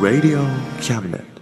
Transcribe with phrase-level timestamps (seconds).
[0.00, 0.40] Radio
[0.80, 1.39] Cabinet.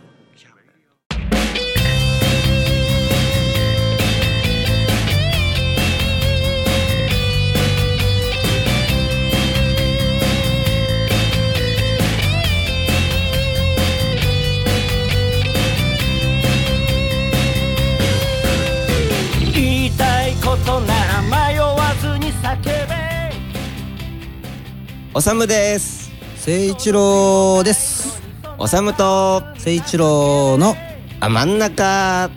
[25.18, 26.12] おさむです。
[26.46, 28.22] 誠一郎です。
[28.56, 30.76] おさむと誠一郎の
[31.18, 32.30] あ真ん中。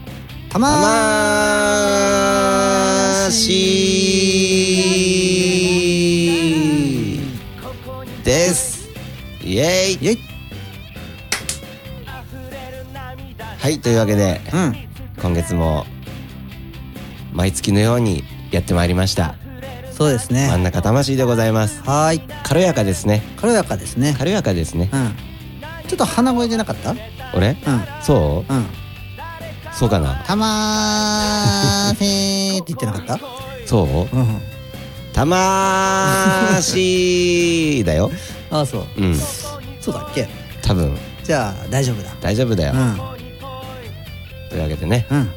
[0.49, 0.79] 魂
[8.23, 8.89] です
[9.43, 10.17] イエイイエイ。
[13.59, 14.75] はいというわけでうん。
[15.21, 15.85] 今月も
[17.31, 19.35] 毎月のようにやってまいりました
[20.01, 21.79] そうです真んね中魂でございます。
[21.83, 22.21] はーい。
[22.43, 23.21] 軽やかですね。
[23.37, 24.15] 軽やかですね。
[24.17, 24.89] 軽やかですね。
[24.91, 25.15] うん。
[25.87, 26.89] ちょっと鼻声じゃなかった？
[26.89, 26.97] うん。
[27.35, 27.55] 俺
[28.01, 28.51] そう？
[28.51, 28.65] うん。
[29.71, 30.15] そうかな。
[30.25, 33.19] たまーせーって言ってなかった？
[33.67, 34.15] そう？
[34.17, 34.41] うん。
[35.13, 38.09] 魂だよ。
[38.49, 38.85] ああそう。
[38.97, 39.15] うん。
[39.79, 40.27] そうだっけ？
[40.63, 40.97] 多分。
[41.23, 42.09] じゃあ大丈夫だ。
[42.19, 42.99] 大丈夫だよ、うん。
[44.49, 45.05] というわけでね。
[45.11, 45.29] うん。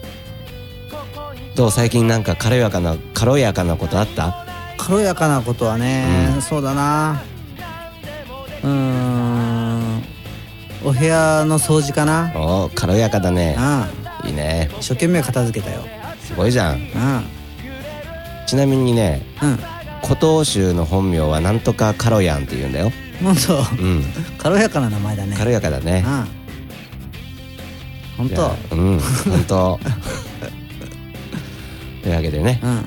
[1.54, 1.70] どう？
[1.70, 4.43] 最近なんか軽やかな軽やかなことあった？
[4.76, 6.42] 軽やかなことはね、うん。
[6.42, 7.22] そうだな。
[8.62, 10.02] うーん。
[10.84, 12.32] お部屋の掃除かな。
[12.34, 13.56] おー軽やかだね。
[13.58, 13.62] う
[14.26, 14.70] んいいね。
[14.78, 15.82] 一生懸命片付けたよ。
[16.20, 16.74] すごいじゃん。
[16.74, 17.24] うん。
[18.46, 19.58] ちなみにねうん。
[20.06, 22.92] 古東州の本名はなんとかカロヤンって言うんだよ。
[23.22, 23.58] 本当？
[23.82, 24.04] うん。
[24.38, 25.36] 軽やかな名前だね。
[25.38, 26.04] 軽やかだね。
[28.18, 28.28] うん。
[28.28, 28.54] 本当？
[28.76, 29.00] うん。
[29.00, 29.80] 本当。
[32.02, 32.60] というわけでね。
[32.62, 32.86] うん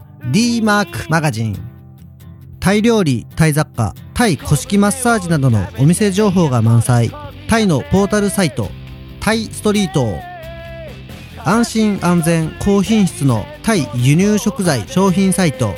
[0.31, 1.57] d マークマガジン
[2.61, 7.11] タイ料理、タイ雑貨、タイ古式マッサージなどのお店情報が満載。
[7.49, 8.69] タイのポータルサイト、
[9.19, 10.07] タイストリート。
[11.43, 15.73] 安心安全高品質のタイ輸入食材商品サイト、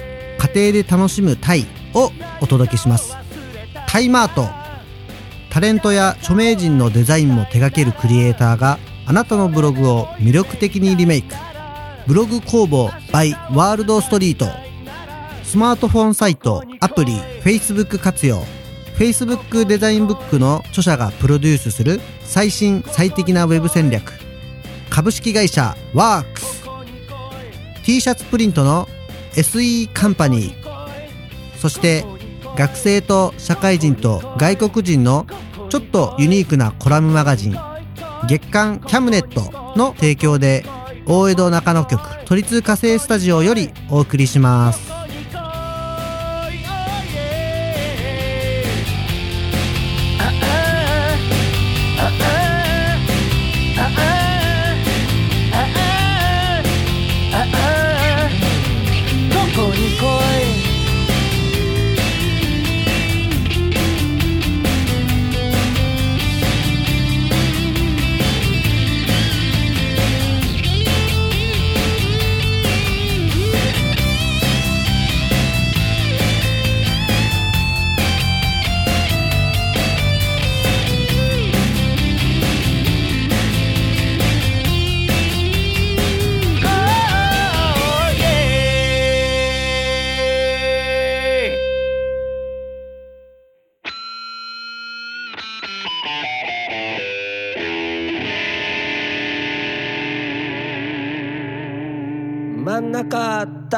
[0.54, 1.66] 家庭で楽しむタイ
[1.96, 3.18] をお届けします。
[3.88, 4.48] タイマート。
[5.50, 8.78] タレントや著名人のデザインも手掛けるクリエイターが
[9.08, 11.34] あなたのブログを魅力的にリメイク。
[12.06, 14.48] ブログ工房 by ワールドストリート。
[15.44, 18.44] スマートフォンサイト、アプリ、Facebook 活用。
[18.98, 24.12] Facebook デザインブックの著者がプロデュースする最新最適なウェブ戦略。
[24.90, 26.64] 株式会社ワークス。
[27.86, 28.88] T シャツプリントの
[29.34, 31.58] SE カンパニー。
[31.58, 32.04] そして
[32.58, 35.26] 学生と社会人と外国人の
[35.70, 37.56] ちょっとユニークなコラムマガジン
[38.28, 40.66] 月刊キャムネットの提供で
[41.06, 44.93] 大江戸中野局都立火星スタジオよりお送りします。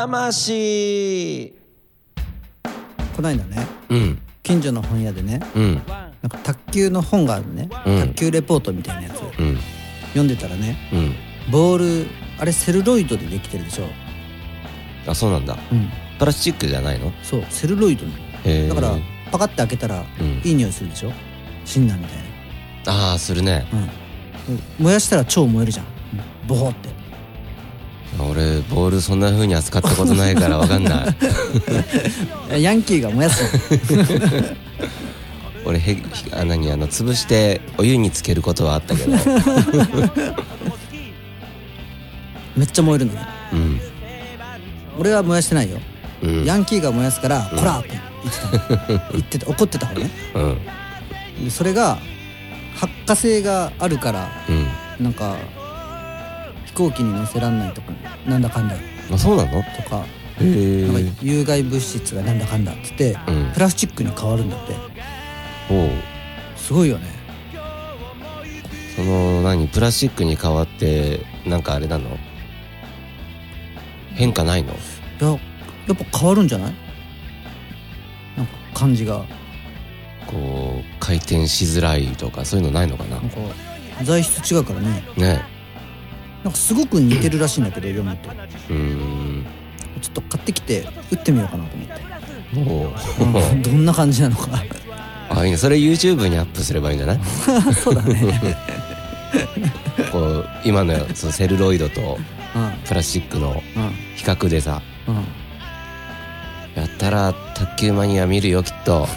[0.08, 1.52] 魂。
[3.16, 4.20] こないだねうん。
[4.44, 5.82] 近所の本屋でねうん。
[6.22, 8.08] なんか卓球の本があるね、うん。
[8.10, 9.22] 卓球レポートみたいなやつ。
[9.22, 9.58] うん。
[10.10, 11.52] 読んでたらねうん。
[11.52, 12.08] ボール
[12.40, 13.88] あれセルロイドでできてるでしょ。
[15.08, 15.58] あそうなんだ。
[15.72, 15.90] うん。
[16.20, 17.12] プラスチックじゃないの？
[17.24, 18.18] そうセルロイドなの。
[18.44, 18.96] へえだから
[19.32, 20.42] パカッて開けたらうん。
[20.48, 21.12] いい匂いするでしょ？
[21.66, 22.20] シンナーみたい
[22.88, 23.68] ああするね。
[23.72, 23.90] なうん。
[24.78, 25.86] 燃やしたら超燃えるじゃん。
[26.48, 26.90] ボホって
[28.24, 31.06] 俺ボールそんな風に扱ったことないからわかんな
[32.50, 32.62] い。
[32.64, 33.44] ヤンキーが燃やす
[33.96, 34.04] の。
[35.66, 35.98] 俺へ
[36.32, 39.12] あ何あの潰してお湯につけることはあったけど。
[42.56, 43.28] めっちゃ燃えるのね。
[43.52, 43.82] うん。
[44.98, 45.80] 俺は燃やしてないよ、
[46.22, 46.46] うん。
[46.46, 48.48] ヤンキーが燃やすから「こら!」って言ってた。
[48.88, 49.48] の言ってた。
[49.50, 50.10] 怒ってたからね。
[50.36, 50.40] う
[51.42, 51.46] ん。
[51.46, 51.98] でそれが
[52.76, 54.68] 発火性があるからうん。
[55.04, 55.65] なんか飛
[56.76, 57.92] 行機に乗せらんないとか
[58.28, 58.76] なんだかんだ。
[59.12, 59.60] あそうなの？
[59.60, 60.06] へとか
[60.40, 63.52] えなんか有害物質がなんだかんだっつって、うん。
[63.54, 64.74] プラスチックに変わるんだって。
[65.72, 65.90] おう。
[66.58, 67.08] すごいよね。
[68.96, 69.68] その何？
[69.68, 72.18] プラスチックに変わってなんかあれなの？
[74.16, 74.74] 変化ないの？
[74.74, 74.76] い
[75.22, 76.74] ややっぱ変わるんじゃない？
[78.38, 79.26] なんか感じが。
[80.28, 83.18] こう回転しづらいとかそういうのないのかな？
[83.18, 83.38] なんか
[84.04, 85.04] 材質違うからね。
[85.18, 85.55] ね
[86.46, 88.30] なんかすごく似てるらしいんだけど読むと
[90.00, 92.60] ちょっと買ってきて打ってみようかなと思って。
[92.60, 92.94] も
[93.50, 93.52] う。
[93.52, 94.64] うんどんな感じなのか。
[95.32, 95.58] あいいね。
[95.58, 97.16] それ YouTube にアップすればいいんじゃな。
[97.16, 97.20] い
[97.74, 98.56] そうだね。
[100.12, 102.20] こう今のそのセルロイドと
[102.56, 102.72] うん。
[102.86, 103.90] プラスチックのうん。
[104.16, 105.16] 比較でさうん。
[106.76, 109.08] やったら卓球マニア見るよきっと。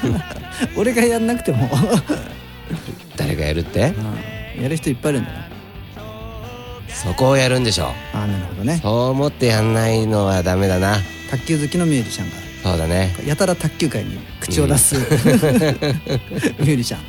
[0.78, 1.68] 俺がやんなくても、
[3.16, 3.92] 誰がやるって？
[4.56, 5.43] うん、やる人いっぱいいるんだね
[6.94, 7.86] そこをやるんでしょ。
[8.12, 8.78] ああなるほどね。
[8.82, 10.98] そう思ってやんないのはダメだな。
[11.30, 12.36] 卓球好きのミュージシャンが。
[12.62, 13.14] そうだね。
[13.26, 17.00] やたら卓球界に口を出す、 ミュージシャン。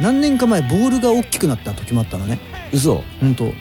[0.00, 2.38] 何年か前ボールが大きくなった時もあったのね。
[2.72, 3.02] 嘘。
[3.20, 3.44] ほんと。
[3.44, 3.54] ん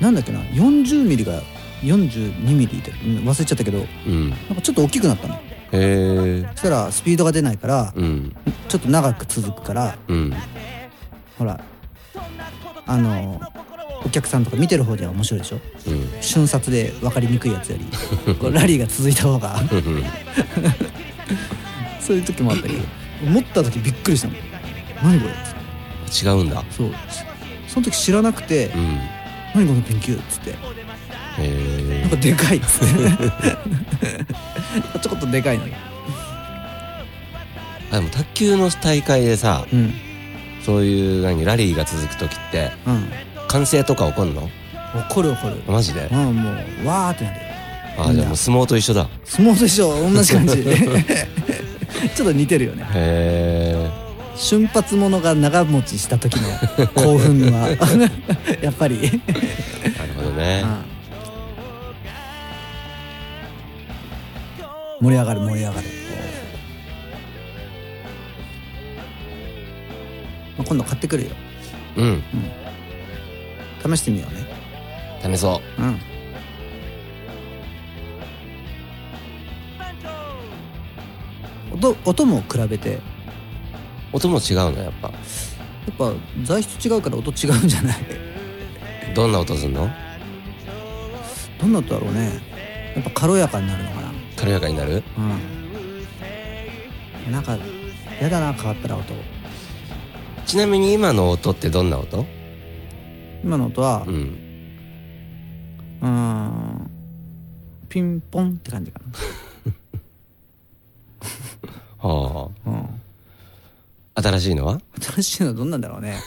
[0.00, 0.40] なんだっけな。
[0.40, 1.42] 40ミリが
[1.82, 3.86] 42ミリでうん忘れちゃったけど。
[4.06, 4.30] うん。
[4.30, 5.38] なんかちょっと大きくなったの
[5.72, 8.34] へえそしたらスピードが出ないからうん。
[8.68, 10.34] ちょっと長く続くからうん。
[11.38, 11.60] ほら
[12.86, 13.40] あの
[14.04, 15.58] お客さんとか見てる方では面白いでしょ？
[15.88, 16.08] うん。
[16.22, 17.78] 瞬殺で分かりにくいやつよ
[18.26, 19.60] り こうラリーが続いた方が。
[19.60, 20.04] う ん
[22.00, 22.74] そういう時もあったけど
[23.28, 24.34] 持った時びっくりしたの
[25.02, 25.32] 何これ？
[26.30, 26.62] 違うんだ。
[26.70, 26.90] そう。
[27.66, 28.98] その時知らなくてうん
[29.54, 30.54] 「何このピンキュー」っつって。
[32.00, 32.94] なんかでかいっつって
[35.00, 35.74] ちょこっとでかいのよ
[37.92, 39.94] あでも卓球の大会でさうん。
[40.64, 43.08] そういう何ラリーが続く時ってうん。
[43.48, 44.50] 歓声とか起こんの？
[45.10, 45.56] 怒る怒る。
[45.68, 46.08] マジで？
[46.10, 46.50] うんも
[46.82, 47.36] うわーってなる。
[47.36, 47.42] よ
[47.98, 49.08] あじゃあもう相撲と一緒だ。
[49.24, 50.64] 相撲と一緒同じ感じ。
[52.14, 52.82] ちょっと似てるよね。
[52.82, 53.90] へえ
[54.36, 57.68] 瞬発ものが長持ちした時の興奮は。
[58.60, 59.20] やっぱり、なる
[60.14, 60.62] ほどね
[65.00, 65.88] 盛り上がる盛り上がる。
[70.56, 71.30] まあ今度買ってくるよ。
[71.96, 72.22] うん。
[73.96, 74.34] 試してみよう
[75.30, 75.36] ね。
[75.36, 75.82] 試そう。
[75.84, 76.00] ん。
[81.72, 82.90] 音音も比べて。
[82.92, 85.08] やう音も違うのやっぱ。
[85.92, 86.12] っぱ
[86.42, 87.96] 材質違うから音違うんじゃない？
[89.14, 89.90] どんな音すんの？
[91.60, 92.40] どんな音だろうね。
[92.94, 94.05] やっぱ軽やかになるのかな
[94.36, 95.02] 軽やかになる？
[95.16, 95.40] うん。
[97.32, 97.56] なんか
[98.20, 99.04] やだな変わったら音。
[100.46, 102.24] ちなみに今の音ってどんな音？
[103.42, 104.38] 今の音はうん。
[106.02, 106.90] うーん
[107.88, 109.00] ピンポンって感じか
[112.06, 112.78] はなうん。
[114.14, 114.80] あ新しいのは？
[115.00, 116.16] 新しいのはどんなんだろうね。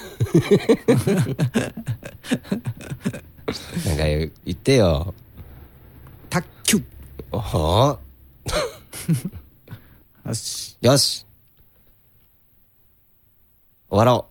[3.85, 5.13] なんか言ってよ。
[5.13, 5.28] 卓
[7.31, 7.99] 球おほ
[10.25, 10.77] よし。
[10.81, 11.25] よし
[13.89, 14.25] 終わろ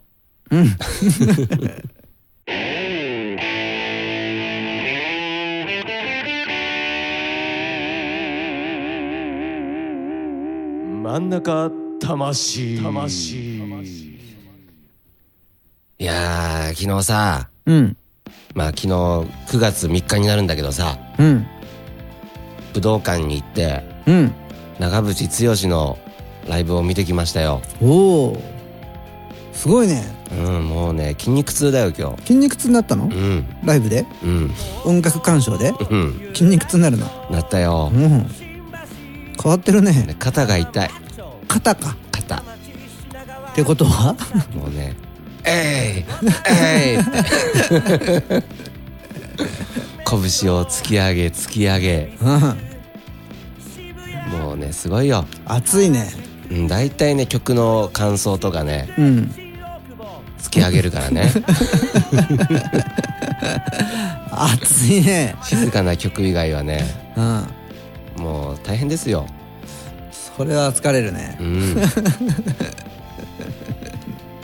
[11.08, 12.80] 真ん中魂。
[12.82, 13.58] 魂。
[13.58, 13.64] う
[16.00, 17.96] いやー昨日さうん。
[18.54, 19.26] まあ昨日9
[19.58, 20.96] 月3日になるんだけどさ。
[21.18, 21.46] うん
[22.78, 24.32] 武道館に行ってうん。
[24.78, 25.98] 長渕剛の
[26.48, 27.60] ライブを見てきましたよ。
[27.82, 28.42] おお
[29.52, 30.16] すごいね。
[30.30, 32.22] うんもうね筋肉痛だよ今日。
[32.22, 33.04] 筋肉痛になったの？
[33.04, 33.44] うん。
[33.64, 34.06] ライブで？
[34.22, 34.54] うん。
[34.84, 35.72] 音楽鑑賞で？
[35.90, 36.30] うん。
[36.32, 37.06] 筋肉痛になるの？
[37.30, 37.90] なったよ。
[37.92, 38.26] うん。
[39.42, 40.04] 変わってるね。
[40.06, 40.90] で肩が痛い。
[41.48, 41.96] 肩か。
[42.12, 42.36] 肩。
[42.36, 42.40] っ
[43.54, 44.14] てことは？
[44.54, 44.94] もうね
[45.44, 46.08] 「えい
[46.48, 47.02] えい!
[50.06, 52.16] 」拳を突き上げ突き上げ。
[52.22, 52.67] うん
[54.30, 55.26] もうねすごいよ。
[55.46, 56.10] 熱いね。
[56.50, 59.34] うん大体ね曲の感想とかねうん。
[60.38, 61.32] 突き上げるからね。
[64.30, 65.34] 暑いね。
[65.42, 66.84] 静かな曲以外はね
[67.16, 68.22] うん。
[68.22, 69.26] もう大変ですよ。
[70.36, 71.36] それは疲れるね。
[71.40, 71.74] うん。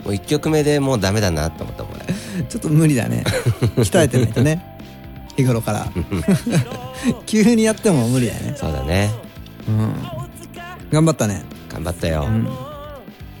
[0.05, 2.05] もう1曲目でもうダメだなと思ったもんね。
[2.49, 3.23] ちょっと無理だね。
[3.77, 4.63] 鍛えてないとね。
[5.37, 5.87] 日頃から。
[7.25, 8.53] 急にやっても無理だよね。
[8.55, 9.11] そうだね。
[9.19, 9.24] うん
[10.91, 11.43] 頑張ったね。
[11.69, 12.47] 頑張ったよ、うん。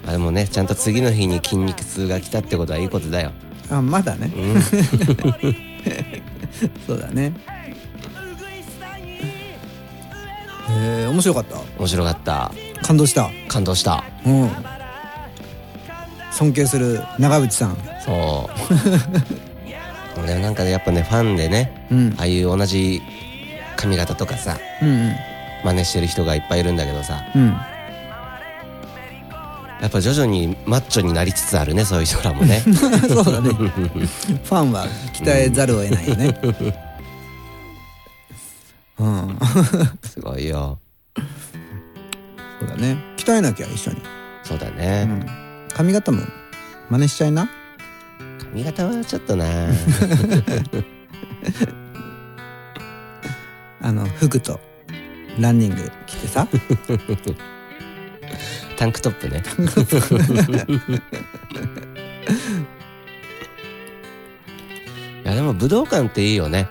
[0.07, 3.31] あでもねちゃんと次の日に筋肉痛が来たってことはいいことだよ。
[3.69, 4.31] あまだね。
[4.35, 4.61] うん。
[6.85, 7.33] そうだね。
[10.69, 11.57] へえ面白かった？
[11.77, 12.51] 面白かった。
[12.81, 13.29] 感動した？
[13.47, 14.03] 感動した。
[14.25, 14.49] うん。
[16.31, 17.77] 尊敬する長渕さん。
[18.03, 18.49] そ
[20.17, 20.19] う。
[20.23, 22.15] 俺なんかねやっぱねファンでねうん。
[22.17, 23.01] ああいう同じ
[23.75, 25.13] 髪型とかさうん
[25.65, 27.21] 真似してる人がいっぱいいるんだけどさ。
[27.35, 27.41] うん。
[27.41, 27.57] うん
[29.81, 32.61] やっぱ徐々にマッチョになりつつあるねそういう人らもね。
[32.65, 33.49] そうだね。
[33.51, 36.39] ファンは鍛えざるを得ないよね。
[38.97, 39.37] うん。
[40.01, 40.79] すごいよ。
[42.59, 42.97] そうだね。
[43.17, 44.01] 鍛えなきゃ一緒に、
[44.43, 45.27] そうだうね、ん、
[45.73, 46.21] 髪型も
[46.89, 47.47] 真似しちゃいな。
[48.39, 49.45] 髪型はちょっとな。
[53.81, 54.59] あの服と
[55.39, 56.47] ランニング着てさ。
[58.77, 59.41] タンクトップね。
[65.23, 66.67] いやでも武道館っていいよね。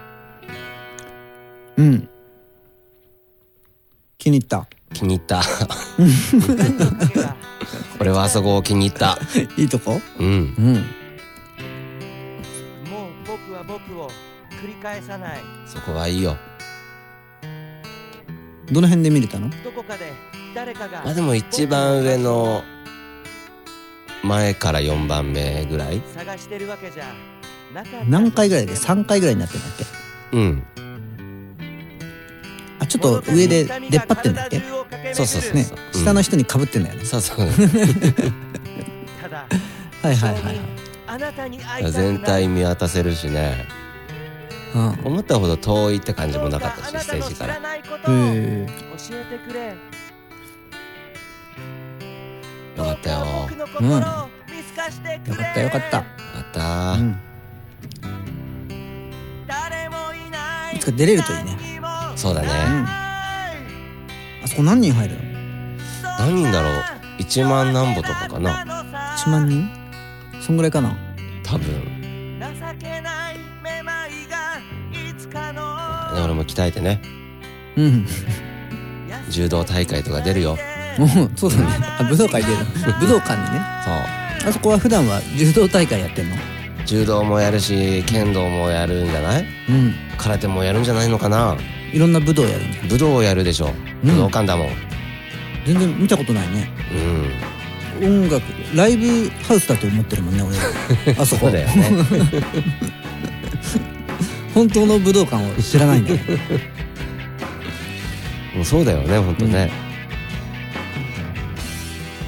[1.76, 2.08] うん。
[4.18, 4.66] 気に入った。
[4.92, 5.42] 気に入った。
[8.00, 9.18] 俺はあそこを気に入った。
[9.56, 10.00] いいとこ？
[10.18, 10.26] うん。
[10.26, 10.44] うん。
[10.74, 10.84] もう
[13.26, 14.08] 僕は僕を
[14.62, 15.40] 繰り返さない。
[15.66, 16.36] そこはいいよ
[18.70, 19.50] どの辺で見れたの？
[19.62, 20.12] どこかで
[20.54, 21.02] 誰かが。
[21.04, 22.62] まあでも一番上の
[24.22, 26.02] 前から4番目ぐらい。
[26.14, 27.04] 探してるわけじゃ。
[27.74, 29.84] なかった何回ぐらいで？3回ぐらいになってんだっけ？
[30.36, 30.62] うん。
[32.80, 34.62] あちょっと上で出っ張ってんだっけ？
[35.12, 35.98] そうそうそうねう。
[35.98, 37.38] ん下の人にかぶってんだよね、そうそう。
[39.22, 39.46] ただ
[40.02, 40.52] はいはいはいは
[41.88, 41.92] い。
[41.92, 43.66] 全体見渡せるしね
[44.74, 45.00] うん。
[45.04, 47.54] 思ったほど遠いって感じもなかったしステージから。
[47.54, 47.58] へ
[48.06, 49.74] え教えてくれ。
[52.76, 53.18] よかったよ。
[53.18, 53.90] よ僕の心を
[54.50, 55.32] 見透かしてくれ。
[55.32, 56.00] よかったよかった。
[56.00, 56.06] か
[56.40, 56.92] った。
[56.92, 57.20] うん。
[60.74, 61.56] いつか出れるといいね。
[62.16, 62.54] そうだね、うん。
[62.86, 63.52] あ
[64.46, 65.20] そこ何人入るの？
[66.18, 66.72] 何人だろう
[67.20, 68.64] ？1万何歩とかかな。
[69.18, 69.68] 1万人？
[70.40, 70.96] そんぐらいかな？
[71.44, 72.03] 多分
[76.14, 76.24] のね。
[76.24, 77.00] 俺も鍛えてね。
[77.76, 78.06] うん。
[79.30, 80.58] 柔道大会とか出るよ。
[80.98, 81.64] もうそうだね。
[81.98, 82.58] あ武道館出る。
[83.00, 83.60] 武道館にね。
[84.40, 84.50] そう。
[84.50, 86.36] あそこは普段は柔道大会やってんの？
[86.86, 89.46] 柔道もやるし剣道もやるんじゃない？
[89.68, 89.94] うん。
[90.18, 91.56] 空手もやるんじゃないのかな？
[91.92, 92.78] いろんな武道やるんだ。
[92.88, 93.72] 武道をやるでしょ。
[94.04, 94.10] うん。
[94.10, 94.68] 武道館だもん。
[95.66, 96.70] 全然見たことないね。
[98.00, 98.42] うん、音楽
[98.74, 101.14] ライブハウスだと思ってるもんね俺。
[101.18, 101.46] あそこ。
[101.46, 101.90] そうだよね
[104.54, 106.18] 本当の武道館を知らないんだよ
[108.54, 109.68] もうそうだよねほんとね、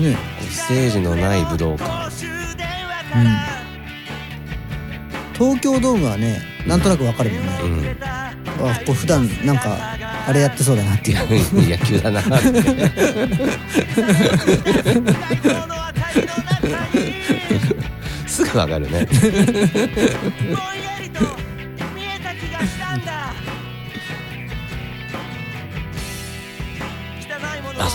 [0.00, 0.16] ね。
[0.50, 2.10] ステージのない武道館。
[3.14, 3.38] うん。
[5.34, 7.52] 東京ドームはねなんとなくわかるもんね。
[7.62, 7.96] うん。
[8.04, 8.32] あ
[8.80, 11.18] これ普段なんかあれやってそうだなっていう。
[11.68, 12.30] 野球だなって。
[18.26, 19.06] すぐわかるね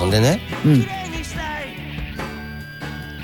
[0.02, 0.40] そんでね。
[0.66, 0.80] うん。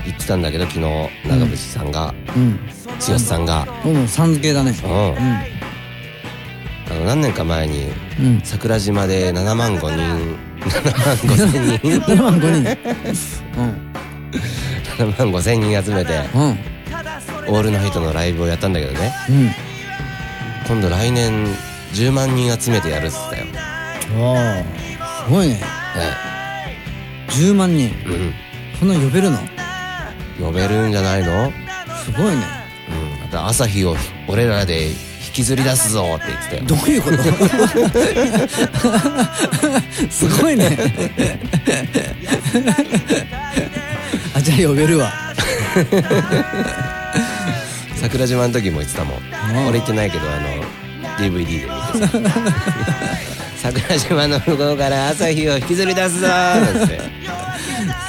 [0.05, 2.59] 言ってたんだけど昨日長渕さんが、うん。
[2.99, 4.75] 剛さんが、もうさん付けだね。
[4.83, 5.15] うん、う
[6.91, 7.91] あの何年か前に
[8.43, 10.37] 桜島で7万5人
[10.69, 11.99] 7万5千人。
[11.99, 12.77] 7万5人。
[14.97, 16.41] 7万5千人集めてうん。
[16.41, 16.59] うん
[17.49, 19.13] オールナイトのライブをやったんだけどね。
[19.29, 19.49] うん。
[20.67, 21.45] 今度来年
[21.93, 23.45] 10万人集めてやるっつったよ、
[25.25, 25.61] すごいね
[27.37, 27.89] 10万人。
[28.05, 28.33] うん、
[28.79, 29.37] そんな呼べるの？
[30.39, 31.51] 呼べるんじゃないの、
[32.03, 32.43] すごいね。
[32.89, 33.95] うん、また朝日を
[34.27, 34.95] 俺らで引
[35.33, 36.63] きずり出すぞって言ってたよ。
[36.67, 37.17] どういうこと？
[40.09, 40.77] すごいね。
[44.35, 45.11] あじゃあ呼べるわ。
[47.95, 49.19] 桜島の時も言ってたもん。
[49.19, 49.67] ん。
[49.67, 50.63] 俺行ってないけどあの
[51.17, 51.67] DVD で
[52.01, 52.19] 見てさ
[53.57, 56.27] 桜島の向こうから朝日を引きずり出すぞ。
[56.27, 56.99] ーって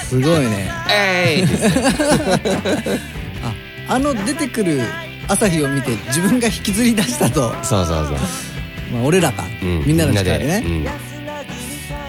[0.07, 1.45] すごいね「えい!
[3.89, 4.81] 」ああの出てくる
[5.29, 8.13] 朝日を見て自分が引きずり出したと、そうそうそう、
[8.93, 10.63] まあ、俺らか、うん、みんなの力でね。
[10.65, 10.85] うん、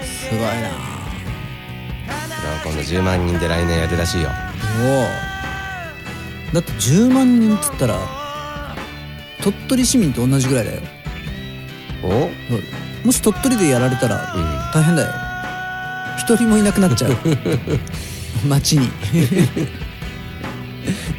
[0.06, 0.90] すごいな。
[2.64, 4.30] 今度10万人で来年やるらしいよ。
[4.84, 5.04] おお。
[6.54, 7.98] だって10万人っつったら
[9.42, 10.82] 鳥取市民と同じぐらいだよ。
[12.04, 12.30] お？
[13.04, 14.44] もし鳥取でやられたらうん。
[14.74, 15.10] 大変だよ。
[16.18, 17.18] 一人もいなくなっちゃう。
[18.48, 18.90] 街に。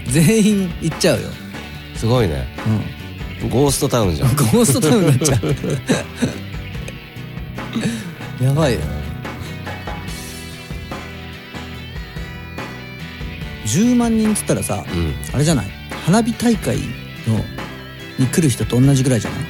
[0.08, 1.28] 全員行っちゃうよ、
[1.94, 2.46] すごいね。
[3.49, 4.34] ゴーストタウンじゃん。
[4.37, 5.40] ゴーストタウンになっちゃう。
[8.44, 8.80] やばいよ。
[13.66, 15.14] 10万人っつったらさうん。
[15.32, 15.66] あれじゃない？
[16.04, 16.82] 花火大会の
[18.18, 19.40] に来る人と同じぐらいじゃない？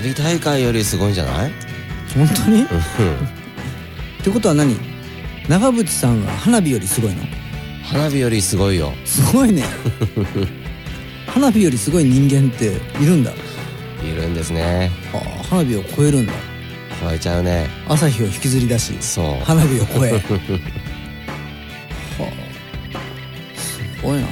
[0.00, 1.52] 花火大会よりすごいんじゃない？
[2.14, 2.62] 本当に？
[2.62, 4.24] っうん。
[4.24, 4.74] てことは何？
[5.48, 7.22] 長渕さんは花火よりすごいの？
[7.84, 8.92] 花火よりすごいよ。
[9.04, 9.64] すごいね。
[11.26, 12.66] 花火よりすごい人間って
[13.02, 13.32] いるんだ。
[13.32, 13.34] い
[14.16, 14.90] るんですね。
[15.12, 16.32] ああ花火を超えるんだ。
[17.02, 17.68] 超えちゃうね。
[17.88, 19.44] 朝日を引きずり出しそう。
[19.44, 20.12] 花火を超え。
[20.16, 20.18] は
[22.20, 22.24] あ。
[23.58, 24.20] すごいな。
[24.20, 24.28] やっ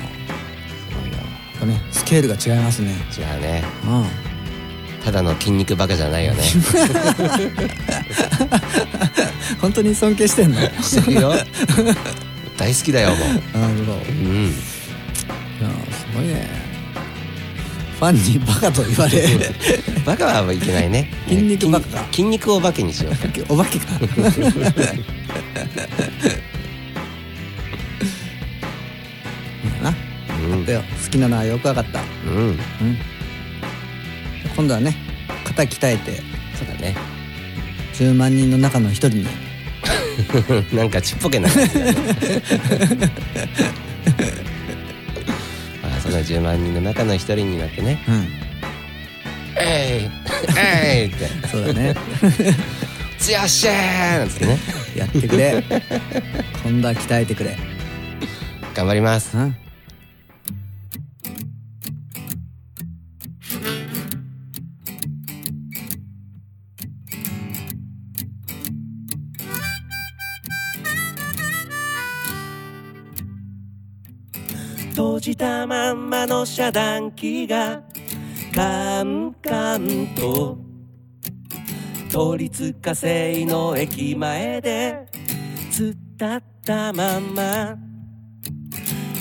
[1.61, 2.95] ぱねスケールが違いますね。
[3.19, 3.63] 違うね。
[3.85, 4.05] うん
[5.09, 6.43] ただの筋肉バカじゃないよね。
[9.59, 10.61] 本当に尊敬してんの？
[10.61, 11.33] なるしてるよ。
[12.59, 13.19] 大好きだよもう。
[13.19, 13.25] ほ
[13.87, 13.97] どう。
[14.13, 14.49] ん。
[14.49, 14.53] いや
[15.91, 16.47] すごいね。
[17.99, 19.27] ファンにバカと言われ。
[20.05, 21.11] バカはいけないね。
[21.27, 22.01] 筋肉バカか。
[22.11, 23.15] 筋筋肉をバカにしよう。
[23.55, 23.87] お化けか。
[29.83, 29.89] な。
[29.89, 29.93] う
[30.55, 30.67] ん。
[30.67, 32.03] 好きなのはよくわかった。
[32.27, 32.33] うん。
[32.43, 32.59] うん
[34.59, 34.97] 今度はね
[35.45, 36.21] 肩鍛えて
[36.57, 36.97] そうだね。
[37.95, 39.27] 10万人の中の一人に。
[40.75, 41.95] なんかちっぽけな感じだね。
[45.85, 48.03] あその10万人の中の一人になってね。
[48.09, 48.29] うん
[49.63, 50.11] 「えい
[50.59, 51.29] えい!」って。
[51.47, 51.95] そうだね
[53.17, 54.59] 「つよっしゃー!」なんつってね。
[54.97, 55.63] やってくれ。
[56.65, 57.57] 今度は鍛えてくれ。
[58.75, 59.37] 頑張ります。
[59.37, 59.68] うん
[74.99, 77.85] 閉じたまんまの遮断機が
[78.53, 80.59] カンカンと
[82.11, 85.07] 都立火星の駅前で
[85.71, 87.77] 突っ立ったまんま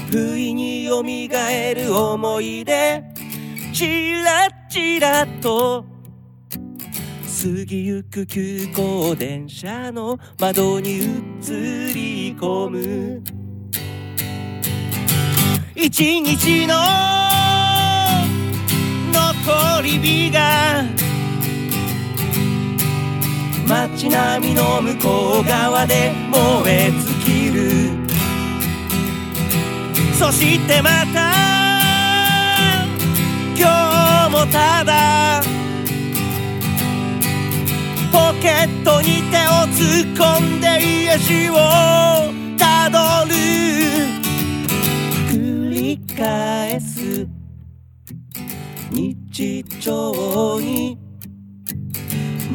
[0.10, 3.04] 不意によみがえる思い出
[3.72, 5.86] チラチラと
[7.44, 13.37] 過ぎゆく急行電車の窓に映り込む。
[15.80, 16.74] 一日の
[19.14, 20.84] 残り火が
[23.68, 27.92] 街並みの向こう側で燃え尽きる。
[30.18, 31.32] そしてまた
[33.56, 35.44] 今日もただ
[38.12, 41.56] ポケットに手を突っ込んで家路を
[42.58, 44.17] たどる。
[46.18, 47.28] 返す。
[48.92, 50.98] 日常に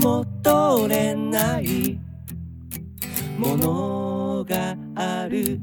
[0.03, 2.01] 戻れない
[3.39, 5.61] ものがある。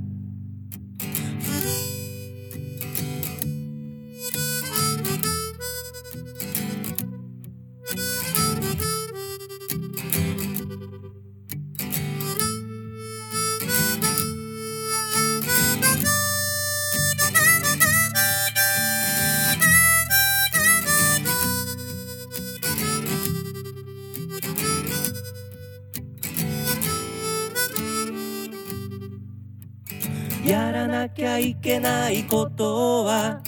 [31.61, 33.41] けないことは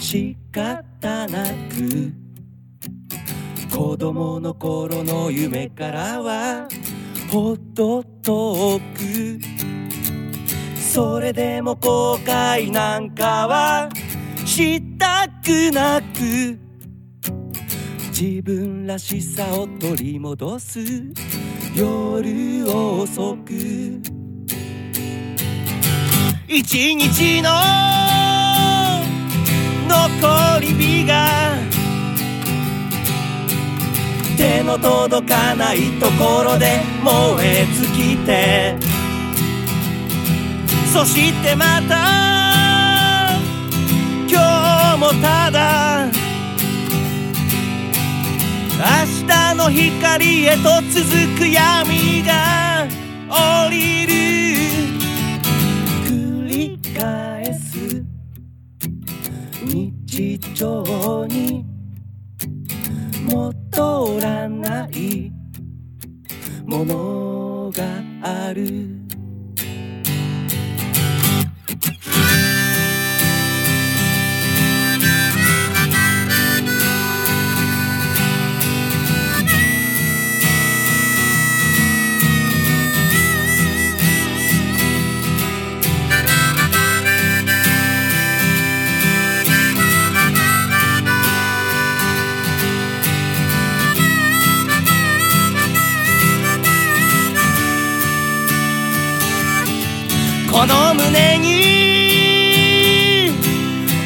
[0.00, 2.12] 仕方なく。
[3.70, 6.68] 子供の頃の夢からは
[7.30, 9.40] ほど遠く。
[10.78, 13.88] それでも後悔なんかは
[14.44, 16.58] したくなく。
[18.16, 20.78] 自分らしさを取り戻す
[21.74, 24.13] 夜遅く。
[26.46, 27.50] 一日の
[29.88, 31.56] 残り火が
[34.36, 38.76] 手の届かないところで燃え尽きて
[40.92, 43.38] そしてまた
[44.28, 46.06] 今日もただ
[48.76, 48.82] 明
[49.26, 52.86] 日の光へと続く闇が
[53.66, 54.23] 降りる
[66.74, 67.84] ものが
[68.48, 69.03] ある。
[100.64, 101.46] この胸に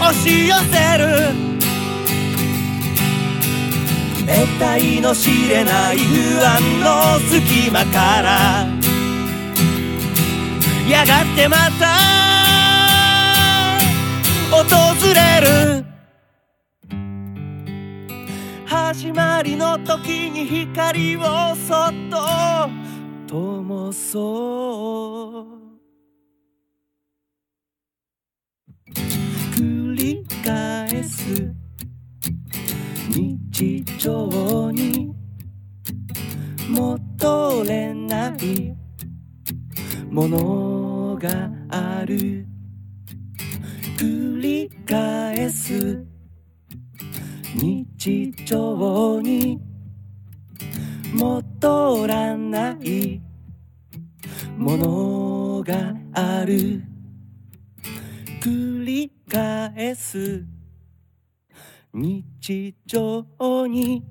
[0.00, 1.30] 押し寄せる
[4.26, 8.66] 得体の知れない不安の隙間から
[10.90, 11.96] やがてまた
[14.50, 14.66] 訪
[15.14, 15.40] れ
[15.78, 15.84] る。
[18.66, 21.22] 始まりの時に光を
[21.54, 22.68] そっと
[23.28, 25.57] 灯そう。
[30.48, 31.54] 返す。
[33.10, 35.12] 日常に
[36.70, 38.74] 戻れない。
[40.10, 42.46] ものがある。
[43.98, 46.02] 繰り返す。
[47.54, 49.60] 日常に
[51.12, 53.20] 戻らない。
[54.56, 56.87] ものがある。
[58.40, 60.44] 繰り返す。
[61.92, 64.04] 日常に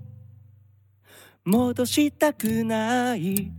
[1.46, 3.52] 戻したくない。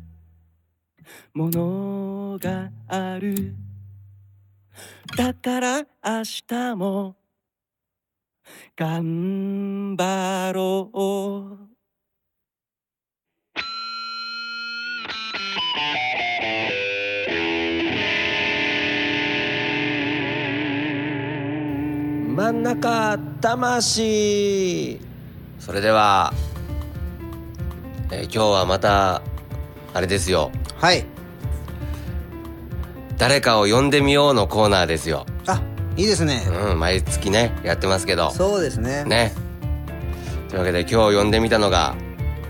[1.33, 3.54] ものがある。
[5.16, 7.16] だから明日も
[8.76, 10.90] 頑張ろ
[11.64, 11.67] う。
[22.38, 25.01] 真ん中魂。
[25.59, 26.33] それでは、
[28.12, 29.22] えー今日はまた
[29.92, 30.53] あれですよ。
[30.77, 31.05] はい。
[33.16, 35.27] 誰かを呼んでみようのコーナーですよ。
[35.48, 35.61] あ
[35.96, 36.44] いいですね。
[36.70, 38.31] うん毎月ねやってますけど。
[38.31, 39.03] そうですね。
[39.03, 39.35] ね。
[40.48, 41.96] というわけで今日呼んでみたのが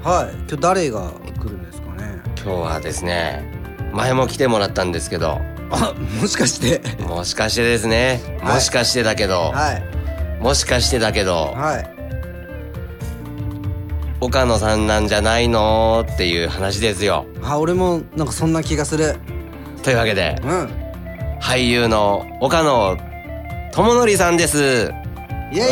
[0.04, 0.34] はい。
[0.36, 2.20] 今日誰が来るんですかね。
[2.36, 3.42] 今日はですね
[3.94, 6.80] 前も来てもらったんですけどあ もしかして。
[7.02, 8.54] もしかしてですね、はい。
[8.54, 10.42] もしかしてだけど、はい。
[10.42, 11.54] もしかしてだけど。
[11.56, 11.98] はい。
[14.20, 17.24] 岡野さんなんじゃないのっていう話ですよ。
[17.42, 19.16] あ俺もなんかそんな気がする。
[19.82, 20.68] というわけでうん。
[21.40, 22.96] 俳優の岡野
[23.72, 24.92] 智則さんです。
[25.52, 25.64] イエイ。
[25.64, 25.68] イ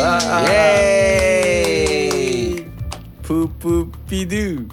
[0.49, 2.65] エーイ。
[3.21, 4.67] プープーピドゥ。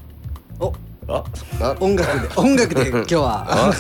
[0.61, 0.69] お。
[0.69, 0.73] あ
[1.07, 3.75] 音楽で 音楽で今日は。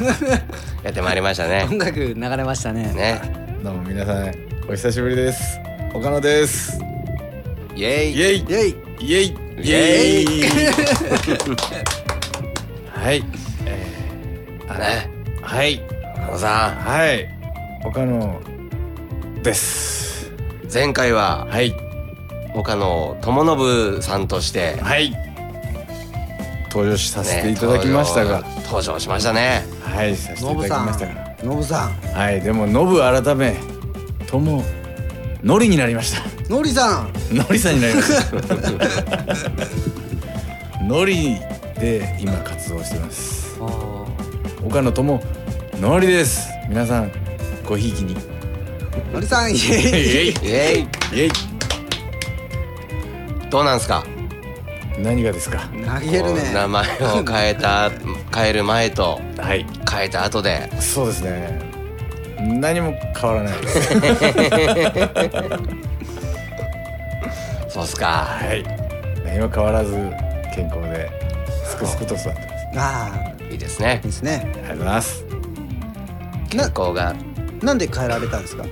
[0.83, 1.67] やってまいりましたね。
[1.71, 2.93] 音楽流れましたね。
[2.95, 3.21] ね。
[3.63, 4.35] どうも皆さん
[4.69, 5.59] お久しぶりです。
[5.95, 6.79] 岡野です。
[7.75, 8.13] イエイ。
[8.13, 8.45] イエイ。
[8.45, 8.77] イエイ。
[9.01, 9.35] イエイ。
[9.59, 10.27] イエイ。
[12.93, 13.25] はい。
[13.65, 15.11] えー、あね
[15.41, 15.81] はい。
[16.17, 17.27] 岡野さはい。
[17.85, 18.41] 岡野
[19.43, 20.31] です。
[20.31, 20.35] ん
[20.73, 21.75] 前回ははい。
[22.55, 25.34] 岡野智信さんとして、はい
[26.75, 29.65] 登場しさせてねいただきましたが、登場登場しましたね。
[29.81, 31.37] はいさせていただきましたが。
[31.45, 31.93] ノブさん。
[32.13, 33.55] はいでもノブ改め
[34.27, 34.65] 友
[35.45, 36.23] ノリになりました。
[36.53, 37.13] ノリさん。
[37.33, 38.37] ノリさんになりました。
[40.85, 41.37] ノリ
[41.79, 43.57] で今活動してます。
[44.67, 45.23] 岡野友
[45.81, 46.49] ノリです。
[46.69, 47.13] 皆さん
[47.65, 48.17] ごひいきに。
[49.13, 49.61] ノリさんイエイ。
[49.61, 50.31] イエイ。
[50.31, 51.17] イエイ。
[51.17, 51.31] イエイ。
[53.51, 54.03] どうなんすか？
[54.99, 55.69] 何がですか？
[56.01, 56.53] 投げるね。
[56.55, 57.91] 名前を変えた
[58.35, 59.67] 変える前とはい。
[59.91, 60.71] 変えた後で。
[60.81, 61.61] そうですね。
[62.61, 63.81] 何も変わらないです。
[67.69, 68.07] そうっすか。
[68.41, 68.63] はい。
[69.25, 69.93] 何も変わらず
[70.55, 71.11] 健康で
[71.67, 72.79] すくすくと育ってます。
[72.79, 73.45] ああ。
[73.51, 74.01] いいですね。
[74.05, 74.43] いいですね。
[74.55, 75.25] ありがとうございます。
[76.51, 77.15] 健康が。
[77.63, 78.65] なんで変えられたんですか？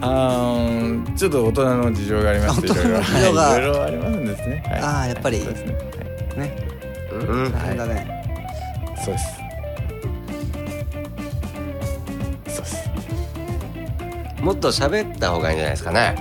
[0.00, 3.42] あーちょっと大人の事情がありましていろいろ大人の事情が。
[3.42, 4.62] はいいろいろありますんですね。
[4.66, 4.80] はい。
[4.80, 5.38] ああやっぱり。
[5.40, 5.72] そうですね。
[6.36, 6.56] ね
[7.12, 7.16] う
[7.48, 7.94] ん大変だね。
[7.94, 8.06] はい
[9.04, 9.26] そうです。
[12.48, 12.90] そうです。
[14.42, 16.14] もっと喋った方がいいんじゃないですかね。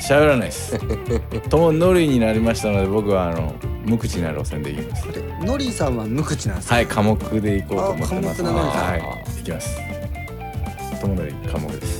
[0.00, 0.78] 喋らないです。
[1.50, 5.12] ともノリになりましたので僕はあの無口な路線で行きます。
[5.12, 6.74] でノリさんは無口なんですか？
[6.76, 8.42] はい科目で行こうと思ってます。
[8.42, 9.00] あ科目なのかはい。
[9.00, 9.76] 行きます。
[11.00, 11.99] とものり科目です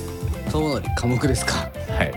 [0.51, 1.69] 友則科目ですか。
[1.89, 2.13] はい。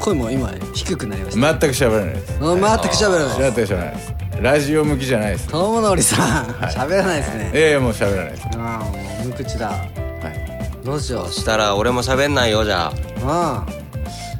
[0.00, 1.58] 声も今低くなりました。
[1.58, 2.38] 全く喋らないです。
[2.40, 4.14] あ全く喋らない全く喋らないです。
[4.42, 5.48] ラジオ向きじゃないです。
[5.48, 6.48] 友則さんい。
[6.74, 7.50] 喋らないですね。
[7.54, 8.48] ええもう喋らないです。
[8.56, 8.92] ああも
[9.24, 9.68] う無口だ。
[9.68, 10.84] はい。
[10.84, 11.26] どうしよう。
[11.26, 12.92] そしたら俺も喋んないよじゃ
[13.22, 13.64] あ。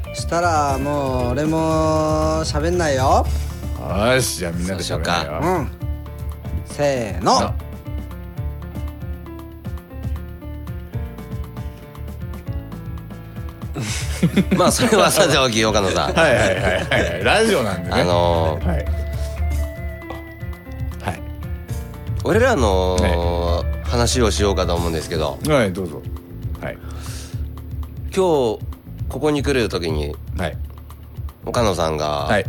[0.06, 0.14] うん。
[0.14, 1.58] したらもう俺も
[2.44, 3.26] 喋んないよ。
[3.80, 5.40] よしじゃあみんなで喋らないよ。
[5.42, 5.70] うん。
[6.66, 7.38] せーの。
[7.38, 7.54] あ
[14.56, 16.12] まあそれはさておき岡野さん。
[16.14, 17.24] はいはいはいはいはい。
[17.24, 18.00] ラジオなんでね。
[18.00, 18.76] あのーはい。
[18.76, 18.82] は
[21.12, 21.20] い。
[22.24, 25.38] 俺らの話をしようかと思うんですけど。
[25.46, 26.02] はいどうぞ。
[26.60, 26.78] はい。
[28.06, 28.58] 今日こ
[29.08, 30.56] こに来る時にはい。
[31.46, 32.44] 岡野さんがはい。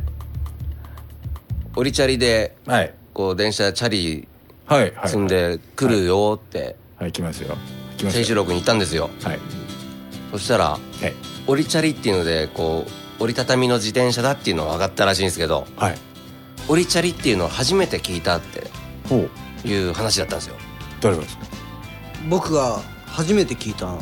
[1.75, 2.93] オリチャリではい。
[3.13, 4.27] こう電車チャリ
[4.65, 5.09] はいはい。
[5.09, 7.11] 積んで来るよってはい。
[7.11, 7.55] 来ますよ。
[7.97, 8.23] 来ますよ。
[8.23, 9.09] 清志郎君に言ったんですよ。
[9.23, 9.39] はい。
[10.31, 11.13] そしたらはい
[11.47, 12.85] オリチャリっていうのでこ
[13.19, 15.97] う折りたたみの自転車だっていうのは分かったらしいんですけどはい。
[16.67, 18.67] オリチャリっていうのを初めて聞いたって
[19.07, 19.27] ほ
[19.63, 20.55] ういう話だったんですよ。
[21.01, 21.45] 誰がですか？
[22.29, 24.01] 僕が初めて聞いたの。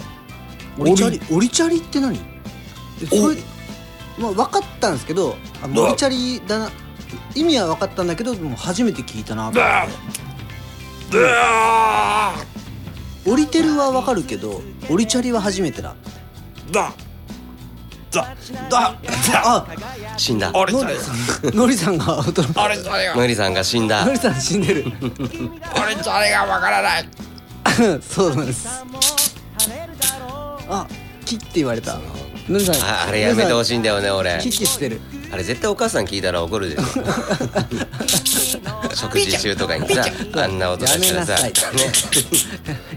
[0.79, 1.21] オリチャリ？
[1.31, 2.17] オリチャリって何？
[3.01, 3.35] えそれ
[4.17, 6.69] まあ分かったんですけどあのオリチャリだな
[7.35, 11.17] 意味は分かったんだけどもう初めて聞いたなと思って。
[13.29, 15.95] オリテルは分かるけどオリチャリは初めてだ
[16.71, 16.93] だ
[18.13, 18.35] だ
[18.69, 18.95] だ
[19.33, 19.65] あ
[20.17, 20.51] 死んだ。
[20.53, 21.15] あれノリさん。
[21.55, 24.05] ノリさんが驚あれ誰がノリさんが死んだ。
[24.05, 24.85] ノリさん死んでる。
[25.73, 27.09] あれ誰がわからない。
[28.01, 28.67] そうなんです。
[30.69, 30.87] あ
[31.25, 31.97] キッて言われた。
[32.47, 32.75] ノリさん。
[32.75, 34.37] ああれやめてほししいんだよね俺。
[34.41, 35.01] キッキしてる。
[35.31, 36.83] あれ絶対お母さん聞いたら怒るでしょ。
[38.93, 41.51] 食事中とかにさあんな音出したらさね。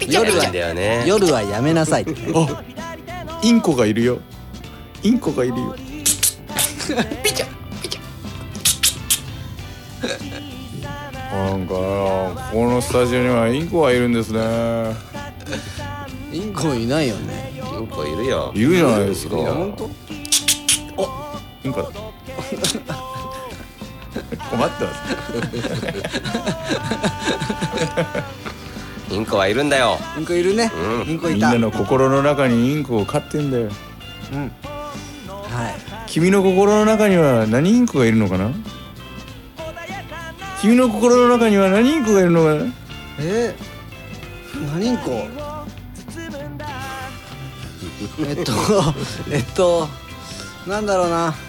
[0.07, 0.45] 夜は
[1.07, 2.63] 夜はやめなさいあ
[3.43, 4.19] インコがいるよ
[5.07, 5.77] インコがいるよ。
[11.31, 11.75] なんか
[12.53, 14.41] このスタジオにはインコがいるんですね。
[16.33, 17.53] インコいないよね。
[17.57, 18.51] インコいるよ。
[18.53, 19.37] いるじゃないですか。
[19.37, 19.89] 本当？
[21.65, 21.91] インコだ。
[24.51, 25.15] 困ってます。
[29.15, 29.99] インコはいるんだよ。
[30.19, 31.11] インコいるね、うん。
[31.11, 31.53] インコいた。
[31.53, 33.69] みんなの心の中にインコを飼ってんだよ。
[34.33, 34.41] うん。
[34.41, 34.51] はい
[36.17, 38.51] 君の心の中には何インコがいるのかな？
[40.63, 42.73] 君の心の中には何インコがいるのかな？
[43.21, 45.11] えー、何インコ
[48.27, 48.53] えっと
[49.31, 49.91] えっと
[50.67, 51.35] なんだろうな。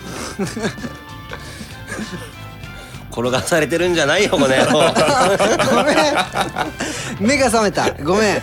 [3.10, 4.74] 転がされてるんじゃないよこの野郎。
[4.74, 5.96] ごめん。
[7.26, 7.90] 目が覚めた。
[8.04, 8.42] ごめん。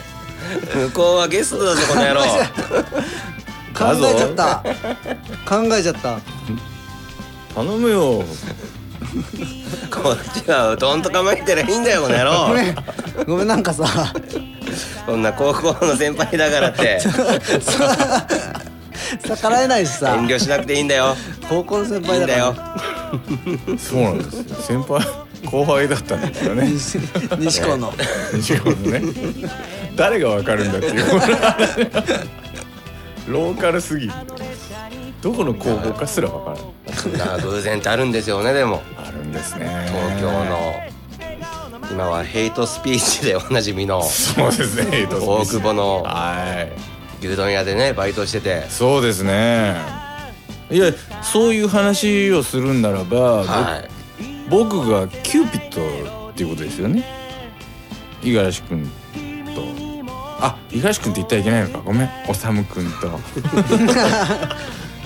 [0.74, 2.22] 向こうはゲストだぞこの野郎
[3.74, 4.62] 考えちゃった。
[5.48, 6.20] 考えちゃった。
[7.54, 8.24] 頼むよ。
[9.90, 12.48] こっちはうどんと構えてりゃいいんだよこの野郎。
[12.48, 12.74] ごめん。
[13.26, 13.87] ごめんなんかさ。
[15.06, 16.98] そんな高校の先輩だからって。
[19.28, 20.16] 逆らえないしさ。
[20.16, 21.14] 遠慮しなくていいんだよ。
[21.48, 22.50] 高校の先いい輩だから。
[22.50, 24.44] んだよそうなんですよ。
[24.60, 26.66] 先輩後輩だったんですよね。
[26.72, 26.98] 西
[27.38, 27.92] 西高の。
[28.34, 29.02] 西高のね。
[29.96, 31.20] 誰がわかるんだっていう
[33.26, 34.12] ローカルすぎる。
[35.22, 36.60] どこの高校かすらわか
[37.18, 38.82] らない偶然ってあるんですよねでも。
[38.96, 39.87] あるんですね。
[39.88, 40.74] 東京の。
[41.90, 44.02] 今はヘイトスピーチでおなじみの。
[44.02, 46.02] そうですねヘイトスピー大チ久保の。
[46.02, 46.66] は
[47.22, 47.26] い。
[47.26, 48.66] 牛丼屋でねバイトしてて。
[48.68, 49.76] そうですね。
[50.70, 53.88] いやそういう話をするんならば、はい。
[54.50, 57.04] ぼ僕がキューピッドっていうことですよね。
[58.22, 59.03] 五十嵐君と
[60.44, 61.78] あ五十嵐君って言ったらいけないのか。
[61.85, 62.11] ごめん。
[62.28, 63.20] おさむ君と。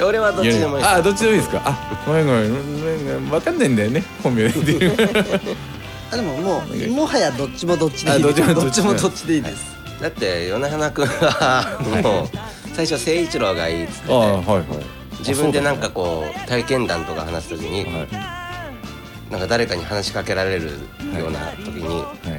[0.05, 0.83] 俺はどっちでもいい。
[0.83, 1.63] ですあどっちでもいいですか。
[1.65, 2.51] あごめんごめん。
[2.51, 3.31] ごめんごめん。
[3.31, 4.03] 分かんないんだよね。
[4.23, 5.09] 本名で言ってる
[6.11, 8.63] あでももうもはやどっちもどっちでいいあどっちもどっち。
[8.65, 9.77] どっちもどっちでいいです。
[10.01, 12.29] だって米花君はもう
[12.75, 14.65] 最初誠一郎がいいっつってあはいはい。
[15.19, 18.38] 自分でなんかこう体験談とか話す時にはい
[19.31, 20.71] なんか誰かに話しかけられるよ
[21.29, 21.87] うな時に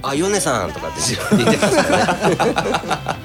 [0.04, 3.20] はい「あ米さん」とかって自分で言って ますからね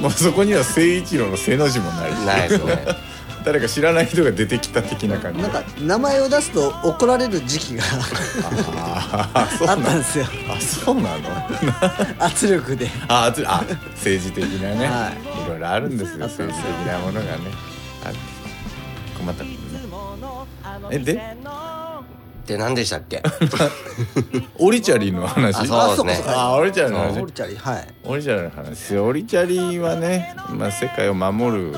[0.00, 2.86] もうそこには誠一郎の背の字もないないですね。
[3.44, 5.42] 誰か知らない人が出てきた的な感じ。
[5.42, 10.26] なんか名前を出すと怒られる時期があったんですよ。
[10.48, 11.18] あそうなの？
[12.24, 12.88] 圧力で。
[13.08, 13.64] ああつあ
[13.96, 15.10] 政治的なね、、は
[15.46, 15.48] い。
[15.48, 17.30] ろいろあるんですよ政治的なものがね。
[18.04, 18.14] ある
[19.18, 19.44] 困った
[20.92, 21.20] えで？
[22.52, 23.22] で何でしたっけ？
[24.58, 25.68] オリチャリの話？
[25.70, 26.32] あそうですね。
[26.34, 27.20] あオリチャリの話。
[27.20, 27.88] オリチャリはい。
[28.04, 31.76] オリチャリの話オリチャリはね、まあ、世界を守る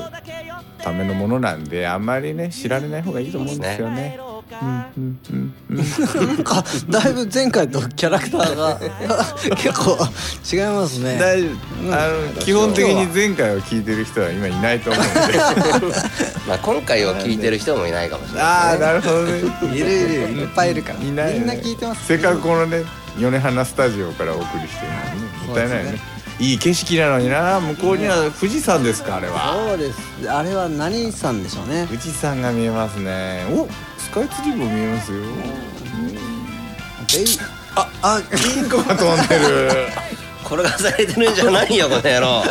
[0.79, 4.19] ためのものなんであんまりね知られない方がいいと思うんですよね。
[4.51, 6.27] うんうんうんうん。
[6.27, 8.79] なんかだいぶ前回とキャラクターが
[9.57, 9.97] 結構
[10.51, 11.17] 違いますね。
[11.19, 11.93] 大丈夫。
[11.93, 15.37] あの基本的に前回を聞いてる人は今いないと思うんで。
[16.47, 19.39] まあ今回を聞いてる人もいないかもしれないああなるほどね。
[19.39, 19.87] いるいる
[20.41, 20.99] いっぱいいるから。
[20.99, 21.39] いないよね。
[21.39, 22.83] みんな聞いてますせっかくこのね
[23.17, 25.29] 米花スタジオからお送りしてるのにね。
[25.47, 26.15] もったいないよね。
[26.37, 27.61] いい景色なのにな。
[27.61, 29.55] 向こうには富士山ですかあれは。
[29.69, 30.29] そうです。
[30.29, 31.85] あれは何さんでしょうね。
[31.87, 33.45] 富士山が見えますね。
[33.51, 33.67] お
[34.05, 35.17] スカイツリーも見えますよ。
[37.17, 37.25] えい
[37.75, 39.87] ああインコが飛んでる。
[40.45, 42.43] 転がされてるんじゃないよこの野郎。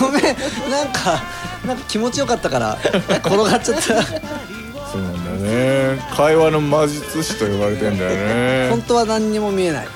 [0.00, 0.24] ごめん
[0.70, 1.22] なんか
[1.64, 2.76] なんか気持ちよかったから
[3.24, 3.82] 転がっちゃった。
[3.82, 5.98] そうなんだね。
[6.14, 8.70] 会話の魔術師と呼ばれてんだよね。
[8.70, 9.88] 本当は何にも見えない。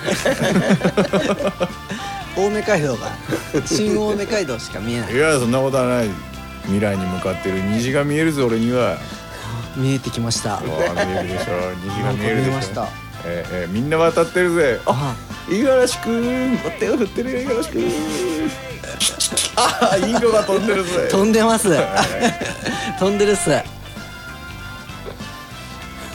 [2.37, 3.11] 青梅街道が
[3.67, 5.13] 新青梅街道しか見えない。
[5.13, 6.11] いやそんなことはない。
[6.65, 8.97] 未来に向かってる虹が見えるぞ俺には
[9.77, 10.61] 見えてきました。
[10.61, 11.53] 見えるでしょ。
[11.85, 12.53] 虹が見えるでしょ。
[12.53, 12.89] えました。
[13.25, 14.81] えーえーみんな渡ってるぜ。
[14.87, 15.19] ああ
[15.51, 16.59] 五十嵐くん。
[16.79, 17.83] 手を振ってるよ五十嵐くん。
[19.57, 21.09] あインコが飛んでるぜ。
[21.11, 21.69] 飛んでます。
[22.99, 23.51] 飛んでるっす。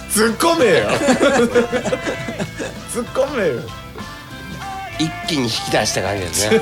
[0.09, 0.89] 突っ込めよ。
[2.91, 3.61] 突っ込めよ
[4.99, 6.61] 一気に引き出した感じですね。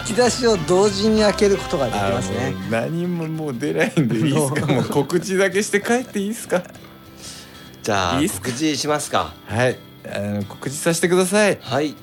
[0.00, 2.54] 引き出しを同時に開けることができあますね。
[2.70, 4.66] 何ももう出ないんでいいですか？
[4.66, 6.62] もう告知だけして帰っていいですか？
[7.82, 9.32] じゃあいい告知しますか。
[9.46, 9.78] はい。
[10.12, 11.58] あの告知させてください。
[11.60, 11.94] はい。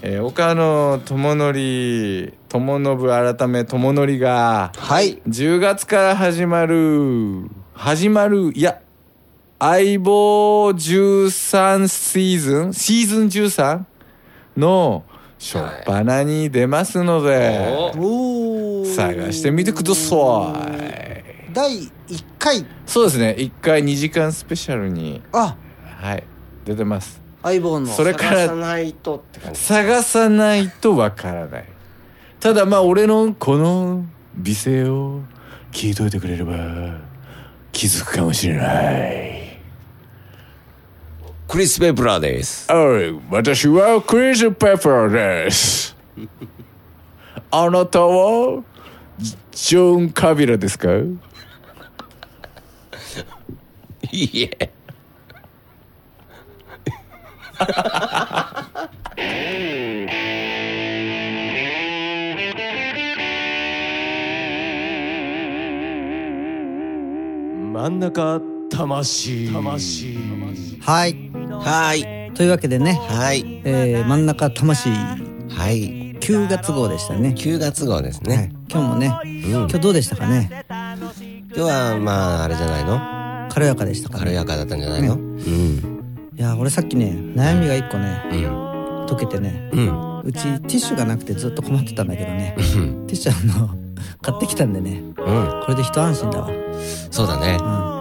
[0.00, 1.52] えー、岡野智則
[2.48, 5.18] 友信改め友則がはい。
[5.26, 7.48] 10月から始まる。
[7.74, 8.80] 始まるいや
[9.58, 12.72] 相棒13シーズン？
[12.72, 13.84] シーズン13
[14.56, 15.04] の
[15.38, 17.92] 初っ端に出ますので、
[18.94, 21.52] 探してみてください。
[21.52, 21.90] 第1
[22.38, 22.64] 回。
[22.86, 23.34] そうですね。
[23.36, 25.56] 1回2時間スペシャルにあ。
[26.00, 26.22] はい。
[26.64, 27.20] 出てます。
[27.42, 29.60] 相棒のそれから探さないとって感じ。
[29.60, 31.64] 探さないとわからない。
[32.38, 34.04] ただまあ俺のこの
[34.36, 35.22] 美声を
[35.72, 37.00] 聞いといてくれれば
[37.72, 39.37] 気づくかもしれない
[41.48, 42.70] クリス・ペプラーです。
[42.70, 45.96] おい私はクリス・ペパーです。
[47.50, 48.62] あなたは
[49.50, 50.88] ジョン・カビラですか？
[54.12, 54.70] いいえ。
[67.72, 68.38] 真ん中
[68.70, 69.50] 魂。
[69.50, 70.18] 魂。
[70.82, 71.27] はい
[71.60, 72.32] はい。
[72.34, 73.60] というわけでね、はい。
[73.64, 74.90] えー、真ん中魂。
[74.90, 76.14] はい。
[76.18, 77.34] 9月号でしたね。
[77.36, 78.36] 9月号ですはい。
[78.36, 79.40] ね、今日もねうん。
[79.52, 80.64] 今日どうでしたかね？
[80.68, 80.96] 今
[81.54, 83.48] 日はまああれじゃないの？
[83.50, 84.24] 軽やかでしたかね？
[84.24, 86.32] 軽やかだったんじゃないの、うん。
[86.36, 88.36] いや俺さっきね悩みが一個ねう
[89.04, 89.06] ん。
[89.08, 89.70] 解けてね。
[89.72, 90.20] うん。
[90.20, 92.54] うちティッシュがなくてずっと困ってたんだけどね。
[92.58, 93.06] うん。
[93.06, 93.74] ティッシュあの
[94.20, 95.00] 買ってきたんでね。
[95.00, 95.14] うん。
[95.14, 96.50] これで一安心だわ。
[97.10, 97.56] そうだね。
[97.60, 97.97] うん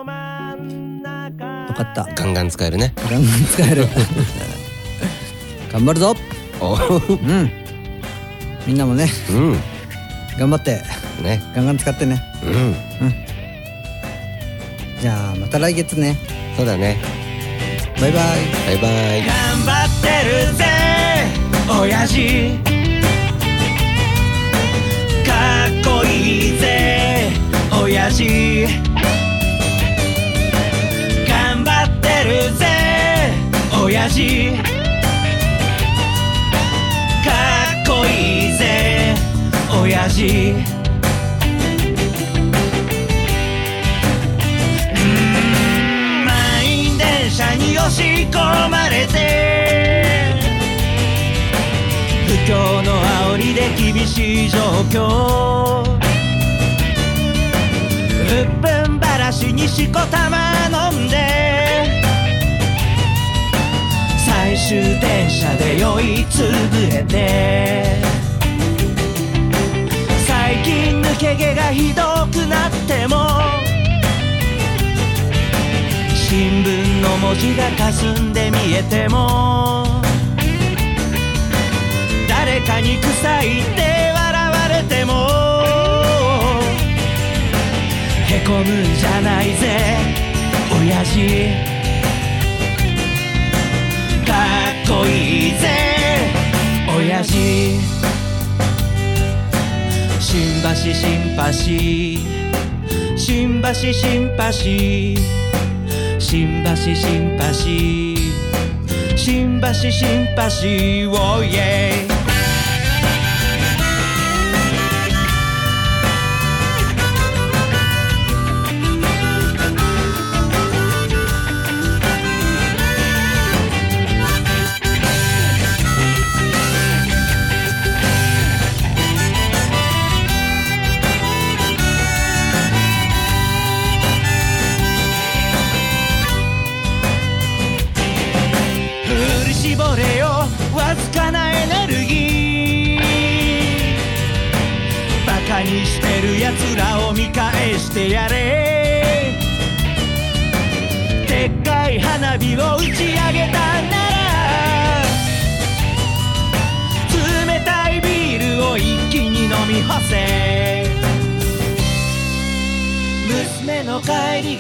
[1.68, 2.08] よかった。
[2.16, 2.94] ガンガン使えるね。
[2.96, 3.88] ガンガン使える。
[5.72, 6.16] 頑張るぞ。
[6.60, 6.78] おう。
[7.16, 7.52] ん。
[8.66, 9.08] みんなもね。
[9.30, 9.60] うん。
[10.40, 10.82] 頑張って。
[11.22, 11.42] ね。
[11.56, 12.22] ガンガン使ってね。
[12.44, 12.76] うん。
[15.02, 16.18] じゃあまた来月ね。
[16.56, 16.98] そうだね。
[18.00, 18.24] バイバイ。
[18.66, 19.26] バイバイ。
[19.26, 20.08] 頑張って
[20.48, 20.66] るぜ。
[21.70, 22.58] 親父。
[25.26, 27.30] かっこいいぜ。
[27.84, 28.87] 親父
[33.88, 34.52] 親父。
[37.24, 37.32] か
[37.72, 39.16] っこいいぜ
[39.82, 40.54] 親父。
[46.26, 50.36] 満員電車に押し込まれて。
[52.28, 54.60] 不況の煽りで厳しい状
[54.92, 54.98] 況。
[58.20, 61.47] うっぷんばらしにしこたま飲んで。
[64.68, 66.52] 終電車で酔いつぶ
[66.94, 68.02] れて。
[70.28, 73.16] 最近抜け毛がひどくなっても
[76.14, 79.86] 新聞の文字が霞んで見えても
[82.28, 85.14] 誰かに臭いって笑われても
[88.28, 88.66] へこむん
[88.98, 89.96] じゃないぜ
[90.78, 91.77] 親父。
[97.24, 97.80] 林
[100.20, 101.52] 新橋新橋。
[103.18, 104.52] 新橋新橋。
[106.20, 107.54] 新橋新橋。
[109.16, 111.12] 新橋新橋。
[111.12, 112.17] おいえ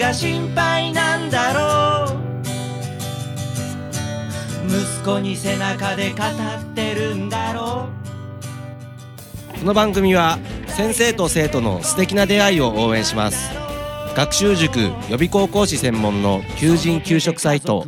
[0.08, 2.18] が心配なんだろう
[4.68, 7.89] 息子に背中で語ってるんだろ
[9.55, 13.51] うこの番組は先生と生徒の素敵な出会いを応援します。
[14.16, 17.86] 学習塾予備高校師専門の求人・給食サイト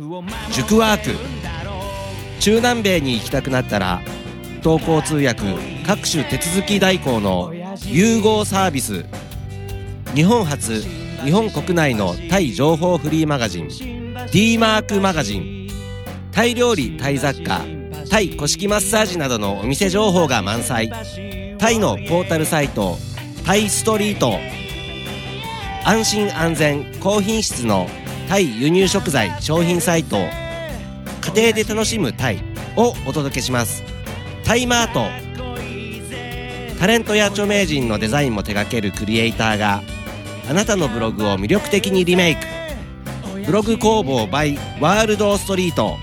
[0.50, 1.16] 塾ワーク。
[2.40, 4.02] 中南米に行きたくなったら
[4.62, 5.42] 同行通訳
[5.86, 7.52] 各種手続き代行の
[7.86, 9.06] 融合サービス。
[10.14, 13.68] 日本初日本国内のタイ情報フリーマガジン
[14.32, 15.68] d マークマガジン
[16.32, 17.60] タイ料理タイ雑貨
[18.10, 20.90] タイ古式マッサージなどのお店情報が満載。
[21.58, 22.96] タイのポータルサイト
[23.46, 24.36] タイストリート。
[25.84, 27.86] 安心安全高品質の
[28.28, 30.16] タイ輸入食材商品サイト。
[30.16, 32.42] 家庭で楽しむタイ
[32.76, 33.84] をお届けします。
[34.44, 35.04] タイマート。
[36.80, 39.82] タレントや著名人のデザインも手掛けるクリエイターが
[40.50, 42.40] あなたのブログを魅力的にリメイク。
[43.46, 45.96] ブログ工房 by ワールドストリート。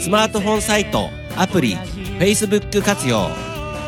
[0.00, 1.76] スマートフォンサイトアプリ
[2.18, 3.28] Facebook 活用。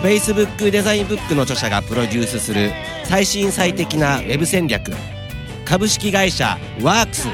[0.02, 2.70] Facebook デザインブックの著者がプロデュースする
[3.02, 4.92] 最新最適なウェブ戦略。
[5.64, 7.28] 株式会社ワークス。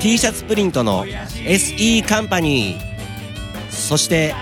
[0.00, 3.70] t シャツプリントの SE カンパニー。
[3.72, 4.32] そして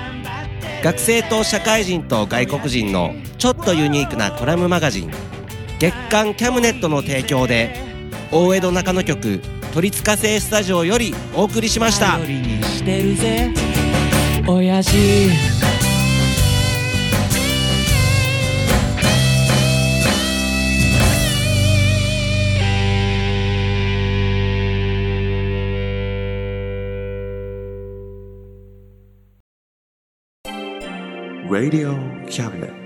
[0.85, 5.26] 学生と社会人と外国人のちょっとユニークなコラムマガジン。
[5.79, 7.75] 月刊キャムネットの提供で
[8.33, 9.41] 大江戸中野局
[9.75, 12.19] 都立火星スタジオよりお送りしました
[14.49, 14.97] 親父
[31.49, 31.95] Radio
[32.29, 32.86] Cabinet.